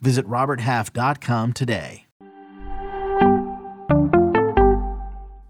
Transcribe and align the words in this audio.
Visit 0.00 0.26
RobertHalf.com 0.26 1.52
today. 1.52 2.04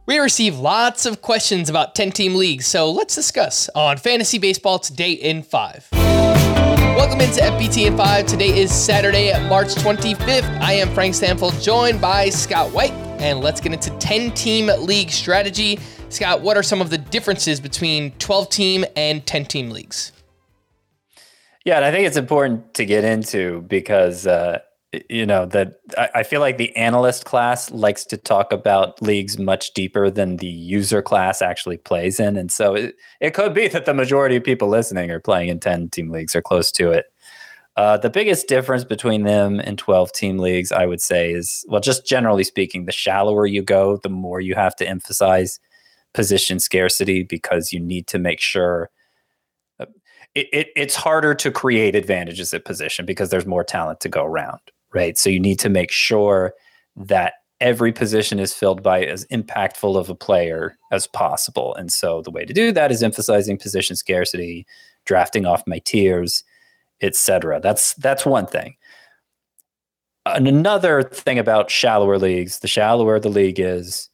We 0.07 0.16
receive 0.16 0.59
lots 0.59 1.05
of 1.05 1.21
questions 1.21 1.69
about 1.69 1.95
10 1.95 2.12
team 2.12 2.34
leagues, 2.34 2.66
so 2.66 2.91
let's 2.91 3.15
discuss 3.15 3.69
on 3.74 3.98
Fantasy 3.98 4.38
Baseball 4.38 4.79
Today 4.79 5.12
in 5.12 5.43
5. 5.43 5.88
Welcome 5.93 7.21
into 7.21 7.41
FBT 7.41 7.87
in 7.87 7.97
5. 7.97 8.27
Today 8.27 8.59
is 8.59 8.73
Saturday, 8.74 9.33
March 9.48 9.69
25th. 9.74 10.60
I 10.62 10.73
am 10.73 10.88
Frank 10.95 11.15
Stampfl, 11.15 11.62
joined 11.62 12.01
by 12.01 12.30
Scott 12.30 12.73
White, 12.73 12.93
and 13.21 13.41
let's 13.41 13.60
get 13.60 13.74
into 13.74 13.91
10 13.99 14.33
team 14.33 14.71
league 14.80 15.10
strategy. 15.10 15.79
Scott, 16.09 16.41
what 16.41 16.57
are 16.57 16.62
some 16.62 16.80
of 16.80 16.88
the 16.88 16.99
differences 16.99 17.60
between 17.60 18.12
12 18.12 18.49
team 18.49 18.85
and 18.96 19.27
10 19.27 19.45
team 19.45 19.69
leagues? 19.71 20.12
Yeah, 21.69 21.77
and 21.77 21.85
I 21.85 21.91
think 21.91 22.07
it's 22.07 22.17
important 22.17 22.73
to 22.77 22.87
get 22.87 23.05
into 23.05 23.61
because 23.69 24.27
uh, 24.27 24.61
you 25.11 25.27
know 25.27 25.45
that 25.45 25.75
I, 25.99 26.09
I, 26.15 26.23
feel 26.23 26.41
like 26.41 26.57
the 26.57 26.75
analyst 26.75 27.27
class 27.27 27.71
likes 27.71 28.07
to 28.07 28.17
talk 28.17 28.55
about 28.55 29.03
leagues 29.03 29.39
much 29.39 29.75
deeper 29.75 30.09
than 30.09 30.39
the 30.39 30.47
user 30.47 31.02
class 31.02 31.43
actually 31.43 31.77
plays 31.77 32.19
in, 32.19 32.38
and 32.38 32.51
so 32.51 32.75
it, 32.75 32.95
it 33.21 33.35
could 33.35 33.52
be 33.52 33.69
that 33.69 33.85
the 33.85 33.93
majority 33.93 34.37
of 34.37 34.45
people 34.45 34.69
listening 34.69 35.10
are 35.10 35.21
playing 35.21 35.51
in 35.51 35.60
ten 35.60 35.91
team 35.91 36.09
leagues 36.09 36.35
or 36.35 36.41
close 36.41 36.73
to 36.73 36.91
it. 36.91 37.13
Uh, 37.77 37.99
the 37.99 38.09
biggest 38.09 38.49
difference 38.49 38.85
between 38.85 39.25
them 39.25 39.60
and 39.60 39.79
12 39.79 40.10
team 40.13 40.38
leagues, 40.38 40.73
I 40.73 40.87
would 40.87 41.03
say, 41.03 41.32
is 41.32 41.66
well, 41.69 41.82
just 41.82 42.07
generally 42.07 42.45
speaking, 42.45 42.87
the 42.87 42.93
shallower 42.93 43.45
you 43.45 43.60
go, 43.60 43.99
the 43.99 44.09
more 44.09 44.41
you 44.41 44.55
have 44.55 44.75
to 44.77 44.88
emphasize 44.88 45.60
position 46.15 46.60
scarcity 46.60 47.25
because 47.25 47.75
you 47.75 47.79
need 47.79 48.07
to 48.07 48.19
make 48.19 48.41
sure 48.41 48.88
it, 50.34 50.48
it, 50.52 50.68
it's 50.76 50.95
harder 50.95 51.34
to 51.34 51.51
create 51.51 51.95
advantages 51.95 52.52
at 52.54 52.65
position 52.65 53.07
because 53.07 53.30
there's 53.30 53.46
more 53.46 53.65
talent 53.65 54.01
to 54.01 54.09
go 54.09 54.24
around, 54.24 54.60
right? 54.93 55.18
So 55.18 55.30
you 55.30 55.40
need 55.40 55.59
to 55.60 55.68
make 55.68 55.90
sure 55.90 56.54
that 56.96 57.35
every 57.60 57.93
position 57.93 58.38
is 58.38 58.54
filled 58.54 58.82
by 58.82 59.04
as 59.04 59.26
impactful 59.26 59.96
of 59.96 60.09
a 60.09 60.15
player 60.15 60.76
as 60.93 61.07
possible. 61.07 61.74
And 61.74 61.93
so 61.93 62.23
the 62.23 62.30
way 62.30 62.45
to 62.45 62.52
do 62.52 62.73
that 62.73 62.93
is 62.93 63.02
emphasizing 63.02 63.59
position 63.59 63.96
scarcity, 63.96 64.66
drafting 65.04 65.47
off 65.47 65.66
my 65.66 65.81
tiers, 65.81 66.44
etc. 67.00 67.60
That's 67.60 67.94
that's 67.94 68.26
one 68.26 68.47
thing. 68.47 68.76
And 70.26 70.47
another 70.47 71.03
thing 71.03 71.38
about 71.38 71.70
shallower 71.70 72.19
leagues, 72.19 72.59
the 72.59 72.69
shallower 72.69 73.19
the 73.19 73.31
league 73.31 73.59
is, 73.59 74.10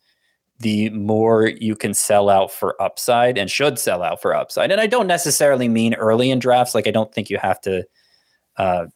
the 0.65 0.89
more 0.89 1.47
you 1.47 1.77
can 1.77 1.93
sell 1.93 2.31
out 2.31 2.51
for 2.51 2.81
upside 2.81 3.37
and 3.37 3.51
should 3.51 3.79
sell 3.79 4.03
out 4.03 4.23
for 4.23 4.35
upside. 4.35 4.73
And 4.73 4.81
I 4.81 4.87
don't 4.87 5.07
necessarily 5.07 5.69
mean 5.69 5.93
early 5.95 6.31
in 6.31 6.39
drafts. 6.39 6.75
Like 6.75 6.87
I 6.87 6.91
don't 6.91 7.13
think 7.13 7.29
you 7.29 7.37
have 7.37 7.61
to 7.61 7.85
uh, 8.57 8.87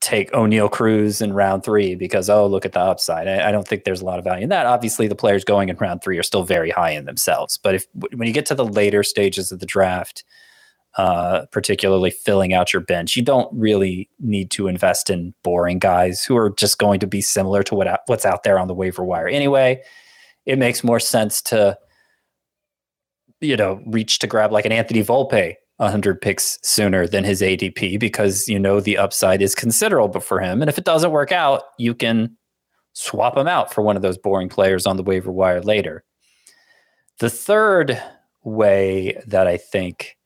take 0.00 0.30
Oneil 0.30 0.70
Cruz 0.70 1.20
in 1.20 1.32
round 1.32 1.64
three 1.64 1.96
because 1.96 2.30
oh 2.30 2.46
look 2.46 2.64
at 2.64 2.74
the 2.74 2.80
upside. 2.80 3.26
I, 3.26 3.48
I, 3.48 3.50
don't 3.50 3.66
think 3.66 3.82
there's 3.82 4.02
a 4.02 4.04
lot 4.04 4.20
of 4.20 4.24
value 4.24 4.44
in 4.44 4.50
that. 4.50 4.66
Obviously, 4.66 5.08
the 5.08 5.16
players 5.16 5.42
going 5.42 5.68
in 5.68 5.76
round 5.78 6.00
three 6.00 6.16
are 6.16 6.22
still 6.22 6.44
very 6.44 6.70
high 6.70 6.90
in 6.90 7.06
themselves. 7.06 7.58
But 7.58 7.74
if 7.74 7.86
when 7.94 8.28
you 8.28 8.32
get 8.32 8.46
to 8.46 8.54
the 8.54 8.64
later 8.64 9.02
stages 9.02 9.50
of 9.50 9.58
the 9.58 9.66
draft, 9.66 10.22
uh, 10.96 11.46
particularly 11.50 12.12
filling 12.12 12.52
out 12.52 12.72
your 12.72 12.82
bench, 12.82 13.16
you 13.16 13.22
don't 13.22 13.52
really 13.52 14.08
need 14.20 14.52
to 14.52 14.68
invest 14.68 15.10
in 15.10 15.34
boring 15.42 15.80
guys 15.80 16.24
who 16.24 16.36
are 16.36 16.50
just 16.50 16.78
going 16.78 17.00
to 17.00 17.06
be 17.08 17.20
similar 17.20 17.64
to 17.64 17.74
what 17.74 18.02
what's 18.06 18.24
out 18.24 18.44
there 18.44 18.60
on 18.60 18.68
the 18.68 18.74
waiver 18.74 19.04
wire 19.04 19.26
anyway 19.26 19.82
it 20.46 20.58
makes 20.58 20.82
more 20.82 21.00
sense 21.00 21.42
to 21.42 21.76
you 23.40 23.56
know 23.56 23.80
reach 23.86 24.18
to 24.20 24.26
grab 24.26 24.52
like 24.52 24.64
an 24.64 24.72
Anthony 24.72 25.02
Volpe 25.02 25.54
100 25.76 26.20
picks 26.22 26.58
sooner 26.62 27.06
than 27.06 27.24
his 27.24 27.42
ADP 27.42 28.00
because 28.00 28.48
you 28.48 28.58
know 28.58 28.80
the 28.80 28.96
upside 28.96 29.42
is 29.42 29.54
considerable 29.54 30.20
for 30.20 30.40
him 30.40 30.62
and 30.62 30.68
if 30.68 30.78
it 30.78 30.84
doesn't 30.84 31.10
work 31.10 31.32
out 31.32 31.64
you 31.78 31.94
can 31.94 32.36
swap 32.96 33.36
him 33.36 33.46
out 33.46 33.74
for 33.74 33.82
one 33.82 33.94
of 33.94 34.00
those 34.00 34.16
boring 34.16 34.48
players 34.48 34.86
on 34.86 34.96
the 34.96 35.02
waiver 35.02 35.30
wire 35.30 35.60
later. 35.60 36.02
The 37.18 37.28
third 37.28 38.02
way 38.42 39.22
that 39.26 39.46
I 39.46 39.58
think 39.58 40.16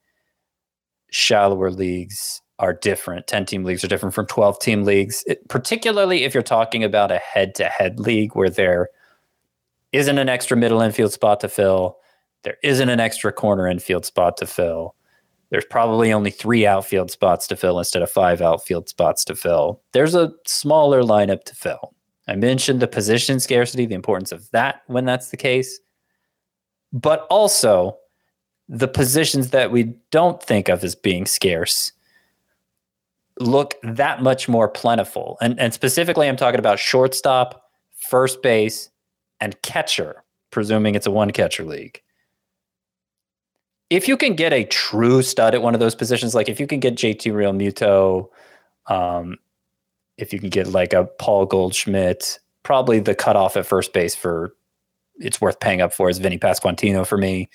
shallower 1.11 1.73
leagues 1.73 2.41
are 2.61 2.73
different. 2.73 3.27
10 3.27 3.47
team 3.47 3.65
leagues 3.65 3.83
are 3.83 3.89
different 3.89 4.15
from 4.15 4.27
12 4.27 4.61
team 4.61 4.85
leagues, 4.85 5.25
it, 5.27 5.47
particularly 5.49 6.23
if 6.23 6.33
you're 6.33 6.43
talking 6.45 6.85
about 6.85 7.11
a 7.11 7.19
head 7.19 7.57
to 7.57 7.65
head 7.65 7.99
league 7.99 8.37
where 8.37 8.51
they're 8.51 8.89
isn't 9.93 10.19
an 10.19 10.29
extra 10.29 10.57
middle 10.57 10.81
infield 10.81 11.13
spot 11.13 11.41
to 11.41 11.49
fill. 11.49 11.99
There 12.43 12.57
isn't 12.63 12.89
an 12.89 13.01
extra 13.01 13.33
corner 13.33 13.69
infield 13.69 14.05
spot 14.05 14.37
to 14.39 14.47
fill. 14.47 14.95
There's 15.51 15.65
probably 15.65 16.13
only 16.13 16.31
three 16.31 16.65
outfield 16.65 17.11
spots 17.11 17.47
to 17.49 17.57
fill 17.57 17.79
instead 17.79 18.03
of 18.03 18.11
five 18.11 18.41
outfield 18.41 18.89
spots 18.89 19.25
to 19.25 19.35
fill. 19.35 19.83
There's 19.93 20.15
a 20.15 20.33
smaller 20.47 21.03
lineup 21.03 21.45
to 21.45 21.55
fill. 21.55 21.95
I 22.29 22.37
mentioned 22.37 22.81
the 22.81 22.87
position 22.87 23.41
scarcity, 23.41 23.87
the 23.87 23.97
importance 23.97 24.31
of 24.31 24.49
that 24.53 24.83
when 24.87 25.05
that's 25.05 25.31
the 25.31 25.37
case, 25.37 25.81
but 26.93 27.27
also 27.29 27.99
the 28.69 28.87
positions 28.87 29.51
that 29.51 29.73
we 29.73 29.95
don't 30.13 30.41
think 30.41 30.69
of 30.69 30.85
as 30.85 30.95
being 30.95 31.27
scarce 31.27 31.91
look 33.41 33.75
that 33.83 34.23
much 34.23 34.49
more 34.49 34.69
plentiful. 34.69 35.37
And, 35.41 35.59
and 35.59 35.75
specifically, 35.75 36.29
I'm 36.29 36.37
talking 36.37 36.61
about 36.61 36.79
shortstop, 36.79 37.71
first 38.09 38.43
base, 38.43 38.91
and 39.41 39.61
catcher, 39.63 40.23
presuming 40.51 40.95
it's 40.95 41.07
a 41.07 41.11
one 41.11 41.31
catcher 41.31 41.65
league. 41.65 42.01
If 43.89 44.07
you 44.07 44.17
can 44.17 44.35
get 44.35 44.53
a 44.53 44.65
true 44.65 45.23
stud 45.23 45.55
at 45.55 45.63
one 45.63 45.75
of 45.75 45.81
those 45.81 45.95
positions, 45.95 46.35
like 46.35 46.49
if 46.49 46.61
you 46.61 46.67
can 46.67 46.79
get 46.79 46.95
JT 46.95 47.33
Realmuto, 47.33 48.29
um, 48.87 49.37
if 50.17 50.33
you 50.33 50.39
can 50.39 50.51
get 50.51 50.69
like 50.69 50.93
a 50.93 51.05
Paul 51.05 51.47
Goldschmidt, 51.47 52.39
probably 52.63 53.01
the 53.01 53.15
cutoff 53.15 53.57
at 53.57 53.67
first 53.67 53.93
base 53.93 54.15
for 54.15 54.55
it's 55.21 55.41
worth 55.41 55.61
paying 55.61 55.81
up 55.81 55.93
for 55.93 56.09
is 56.09 56.19
Vinny 56.19 56.39
Pasquantino 56.39 57.07
for 57.07 57.19
me. 57.19 57.49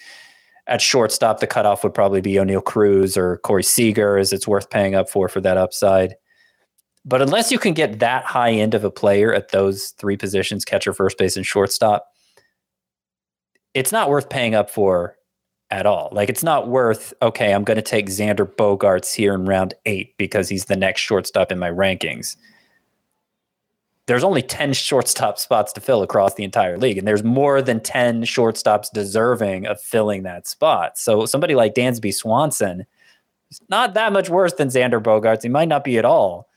At 0.67 0.81
shortstop, 0.81 1.39
the 1.39 1.47
cutoff 1.47 1.83
would 1.83 1.93
probably 1.93 2.21
be 2.21 2.33
Oneil 2.33 2.63
Cruz 2.63 3.17
or 3.17 3.37
Corey 3.37 3.63
Seager, 3.63 4.17
as 4.17 4.33
it's 4.33 4.47
worth 4.47 4.69
paying 4.69 4.95
up 4.95 5.09
for 5.09 5.29
for 5.29 5.41
that 5.41 5.57
upside. 5.57 6.15
But 7.05 7.21
unless 7.21 7.51
you 7.51 7.59
can 7.59 7.73
get 7.73 7.99
that 7.99 8.25
high 8.25 8.51
end 8.51 8.73
of 8.73 8.83
a 8.83 8.89
player 8.89 9.33
at 9.33 9.49
those 9.49 9.89
three 9.97 10.17
positions, 10.17 10.65
catcher, 10.65 10.91
first 10.91 11.17
base, 11.19 11.37
and 11.37 11.45
shortstop, 11.45 12.07
it's 13.75 13.91
not 13.91 14.09
worth 14.09 14.29
paying 14.29 14.55
up 14.55 14.71
for 14.71 15.15
at 15.69 15.85
all. 15.85 16.09
Like 16.11 16.29
it's 16.29 16.43
not 16.43 16.67
worth, 16.67 17.13
okay, 17.21 17.53
I'm 17.53 17.63
going 17.63 17.75
to 17.75 17.83
take 17.83 18.07
Xander 18.07 18.47
Bogaerts 18.47 19.13
here 19.13 19.35
in 19.35 19.45
round 19.45 19.75
eight 19.85 20.17
because 20.17 20.49
he's 20.49 20.65
the 20.65 20.75
next 20.75 21.01
shortstop 21.01 21.51
in 21.51 21.59
my 21.59 21.69
rankings. 21.69 22.37
There's 24.07 24.23
only 24.23 24.43
10 24.43 24.73
shortstop 24.73 25.39
spots 25.39 25.73
to 25.73 25.81
fill 25.81 26.03
across 26.03 26.35
the 26.35 26.43
entire 26.43 26.77
league, 26.77 26.99
and 26.99 27.07
there's 27.07 27.23
more 27.23 27.61
than 27.61 27.79
10 27.79 28.23
shortstops 28.23 28.91
deserving 28.93 29.65
of 29.65 29.81
filling 29.81 30.23
that 30.23 30.47
spot. 30.47 30.97
So 30.97 31.25
somebody 31.25 31.55
like 31.55 31.73
Dansby 31.73 32.13
Swanson 32.13 32.85
is 33.49 33.61
not 33.67 33.95
that 33.95 34.13
much 34.13 34.29
worse 34.29 34.53
than 34.53 34.69
Xander 34.69 35.01
Bogaerts. 35.01 35.41
He 35.41 35.49
might 35.49 35.67
not 35.67 35.83
be 35.83 35.97
at 35.97 36.05
all 36.05 36.47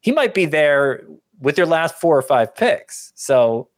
he 0.00 0.12
might 0.12 0.34
be 0.34 0.46
there 0.46 1.04
with 1.40 1.56
your 1.56 1.66
last 1.66 1.96
four 1.96 2.16
or 2.16 2.22
five 2.22 2.54
picks. 2.54 3.12
So 3.14 3.68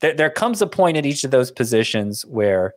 there, 0.00 0.14
there 0.14 0.30
comes 0.30 0.60
a 0.62 0.66
point 0.66 0.96
at 0.96 1.06
each 1.06 1.24
of 1.24 1.30
those 1.30 1.50
positions 1.50 2.24
where 2.26 2.74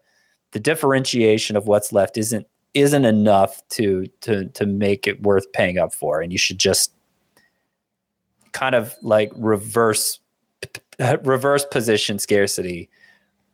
the 0.51 0.59
differentiation 0.59 1.55
of 1.55 1.67
what's 1.67 1.91
left 1.91 2.17
isn't 2.17 2.47
isn't 2.73 3.05
enough 3.05 3.61
to 3.69 4.07
to 4.21 4.45
to 4.49 4.65
make 4.65 5.07
it 5.07 5.21
worth 5.21 5.51
paying 5.53 5.77
up 5.77 5.93
for, 5.93 6.21
and 6.21 6.31
you 6.31 6.37
should 6.37 6.59
just 6.59 6.93
kind 8.51 8.75
of 8.75 8.95
like 9.01 9.31
reverse 9.35 10.19
reverse 11.23 11.65
position 11.65 12.19
scarcity, 12.19 12.89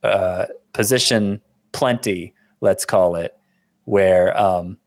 uh, 0.04 0.46
position 0.74 1.42
plenty, 1.72 2.34
let's 2.62 2.86
call 2.86 3.16
it, 3.16 3.38
where 3.86 4.38
um, 4.40 4.78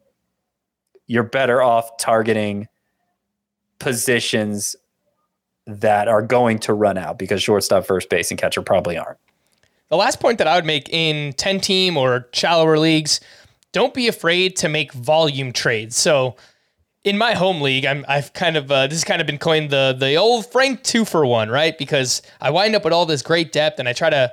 you're 1.07 1.23
better 1.23 1.63
off 1.63 1.97
targeting 1.99 2.69
positions 3.83 4.77
that 5.67 6.09
are 6.09 6.23
going 6.23 6.59
to 6.61 6.75
run 6.75 6.99
out 6.99 7.19
because 7.19 7.43
shortstop, 7.43 7.85
first 7.85 8.09
base, 8.09 8.31
and 8.31 8.41
catcher 8.41 8.63
probably 8.63 8.97
aren't. 8.97 9.19
The 9.89 9.97
last 9.97 10.21
point 10.21 10.39
that 10.39 10.47
I 10.47 10.57
would 10.57 10.65
make 10.65 10.89
in 10.89 11.35
10 11.35 11.61
team 11.61 11.97
or 11.97 12.29
shallower 12.33 12.79
leagues, 12.79 13.21
don't 13.73 13.93
be 13.93 14.09
afraid 14.09 14.57
to 14.57 14.69
make 14.69 14.93
volume 14.93 15.53
trades. 15.53 15.97
So 15.97 16.37
in 17.05 17.19
my 17.19 17.35
home 17.35 17.61
league, 17.61 17.85
I'm 17.85 18.05
I've 18.09 18.33
kind 18.33 18.57
of 18.57 18.71
uh, 18.71 18.87
this 18.87 18.99
has 18.99 19.05
kind 19.05 19.21
of 19.21 19.27
been 19.27 19.39
coined 19.39 19.71
the 19.71 19.95
the 19.99 20.17
old 20.17 20.47
Frank 20.51 20.83
two 20.83 21.05
for 21.05 21.27
one, 21.27 21.51
right? 21.51 21.77
Because 21.77 22.23
I 22.41 22.51
wind 22.51 22.77
up 22.77 22.85
with 22.85 22.93
all 22.93 23.07
this 23.07 23.23
great 23.23 23.53
depth, 23.53 23.79
and 23.79 23.89
I 23.89 23.93
try 23.93 24.11
to 24.11 24.33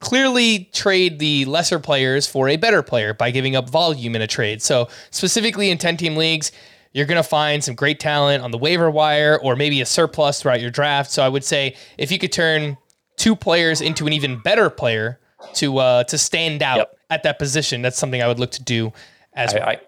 clearly 0.00 0.70
trade 0.72 1.18
the 1.18 1.44
lesser 1.46 1.78
players 1.78 2.26
for 2.26 2.48
a 2.48 2.56
better 2.56 2.82
player 2.82 3.14
by 3.14 3.30
giving 3.30 3.56
up 3.56 3.68
volume 3.68 4.14
in 4.14 4.22
a 4.22 4.26
trade. 4.26 4.60
So 4.62 4.88
specifically 5.10 5.70
in 5.70 5.78
ten 5.78 5.96
team 5.96 6.16
leagues, 6.16 6.52
you're 6.92 7.06
going 7.06 7.22
to 7.22 7.28
find 7.28 7.62
some 7.62 7.74
great 7.74 8.00
talent 8.00 8.42
on 8.42 8.50
the 8.50 8.58
waiver 8.58 8.90
wire, 8.90 9.38
or 9.42 9.54
maybe 9.56 9.80
a 9.80 9.86
surplus 9.86 10.42
throughout 10.42 10.60
your 10.60 10.70
draft. 10.70 11.10
So 11.10 11.22
I 11.22 11.28
would 11.28 11.44
say 11.44 11.76
if 11.98 12.10
you 12.10 12.18
could 12.18 12.32
turn 12.32 12.76
two 13.16 13.36
players 13.36 13.80
into 13.80 14.06
an 14.06 14.12
even 14.12 14.38
better 14.38 14.70
player 14.70 15.20
to 15.54 15.78
uh, 15.78 16.04
to 16.04 16.18
stand 16.18 16.62
out 16.62 16.78
yep. 16.78 16.98
at 17.10 17.22
that 17.22 17.38
position, 17.38 17.82
that's 17.82 17.98
something 17.98 18.22
I 18.22 18.28
would 18.28 18.38
look 18.38 18.50
to 18.52 18.62
do 18.62 18.92
as 19.34 19.54
I, 19.54 19.58
well. 19.58 19.68
I, 19.68 19.80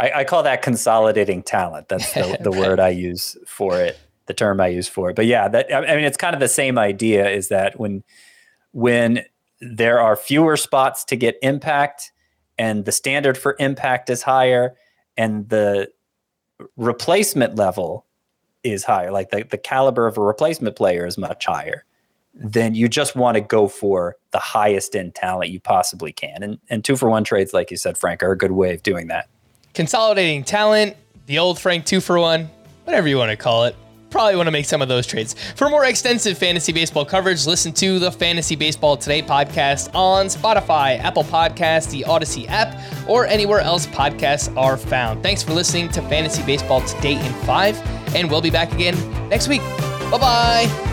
I, 0.00 0.20
I 0.20 0.24
call 0.24 0.42
that 0.42 0.62
consolidating 0.62 1.42
talent. 1.42 1.88
That's 1.88 2.12
the, 2.14 2.38
the 2.40 2.50
word 2.50 2.80
I 2.80 2.88
use 2.88 3.36
for 3.46 3.78
it, 3.80 3.98
the 4.26 4.34
term 4.34 4.60
I 4.60 4.68
use 4.68 4.88
for 4.88 5.10
it. 5.10 5.16
But 5.16 5.26
yeah, 5.26 5.46
that 5.48 5.72
I 5.72 5.94
mean, 5.94 6.04
it's 6.04 6.16
kind 6.16 6.34
of 6.34 6.40
the 6.40 6.48
same 6.48 6.78
idea. 6.78 7.28
Is 7.28 7.48
that 7.48 7.78
when 7.78 8.02
when 8.72 9.24
there 9.60 10.00
are 10.00 10.16
fewer 10.16 10.56
spots 10.56 11.04
to 11.04 11.16
get 11.16 11.36
impact, 11.42 12.10
and 12.58 12.84
the 12.86 12.92
standard 12.92 13.38
for 13.38 13.56
impact 13.60 14.10
is 14.10 14.22
higher, 14.22 14.74
and 15.16 15.48
the 15.48 15.90
replacement 16.76 17.56
level 17.56 18.06
is 18.62 18.84
higher, 18.84 19.10
like 19.10 19.30
the, 19.30 19.44
the 19.44 19.58
caliber 19.58 20.06
of 20.06 20.18
a 20.18 20.20
replacement 20.20 20.76
player 20.76 21.06
is 21.06 21.16
much 21.16 21.46
higher, 21.46 21.84
then 22.34 22.74
you 22.74 22.88
just 22.88 23.16
want 23.16 23.36
to 23.36 23.40
go 23.40 23.68
for 23.68 24.16
the 24.30 24.38
highest 24.38 24.94
end 24.94 25.14
talent 25.14 25.50
you 25.50 25.60
possibly 25.60 26.12
can. 26.12 26.42
And 26.42 26.58
and 26.68 26.84
two 26.84 26.96
for 26.96 27.10
one 27.10 27.24
trades, 27.24 27.52
like 27.52 27.70
you 27.70 27.76
said, 27.76 27.98
Frank, 27.98 28.22
are 28.22 28.32
a 28.32 28.38
good 28.38 28.52
way 28.52 28.74
of 28.74 28.82
doing 28.82 29.08
that 29.08 29.28
consolidating 29.74 30.44
talent, 30.44 30.96
the 31.26 31.38
old 31.38 31.58
Frank 31.58 31.86
two 31.86 32.00
for 32.00 32.18
one, 32.18 32.50
whatever 32.84 33.08
you 33.08 33.16
want 33.16 33.30
to 33.30 33.36
call 33.36 33.64
it. 33.64 33.76
Probably 34.10 34.36
want 34.36 34.48
to 34.48 34.50
make 34.50 34.66
some 34.66 34.82
of 34.82 34.88
those 34.88 35.06
trades. 35.06 35.34
For 35.54 35.68
more 35.68 35.84
extensive 35.84 36.36
fantasy 36.36 36.72
baseball 36.72 37.04
coverage, 37.04 37.46
listen 37.46 37.72
to 37.74 37.98
the 37.98 38.10
Fantasy 38.10 38.56
Baseball 38.56 38.96
Today 38.96 39.22
podcast 39.22 39.94
on 39.94 40.26
Spotify, 40.26 40.98
Apple 40.98 41.24
Podcasts, 41.24 41.90
the 41.90 42.02
Audacy 42.02 42.48
app, 42.48 42.76
or 43.08 43.26
anywhere 43.26 43.60
else 43.60 43.86
podcasts 43.86 44.54
are 44.56 44.76
found. 44.76 45.22
Thanks 45.22 45.42
for 45.42 45.52
listening 45.52 45.88
to 45.90 46.02
Fantasy 46.02 46.42
Baseball 46.44 46.80
Today 46.82 47.24
in 47.24 47.32
5, 47.44 48.14
and 48.16 48.30
we'll 48.30 48.40
be 48.42 48.50
back 48.50 48.72
again 48.72 48.96
next 49.28 49.48
week. 49.48 49.60
Bye 50.10 50.18
bye. 50.18 50.89